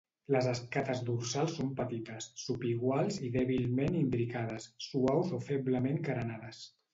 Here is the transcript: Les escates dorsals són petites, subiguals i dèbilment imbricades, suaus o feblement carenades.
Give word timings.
Les 0.33 0.45
escates 0.51 1.01
dorsals 1.09 1.51
són 1.57 1.67
petites, 1.81 2.27
subiguals 2.43 3.19
i 3.27 3.29
dèbilment 3.37 3.99
imbricades, 4.01 4.67
suaus 4.87 5.31
o 5.39 5.43
feblement 5.51 6.03
carenades. 6.11 6.65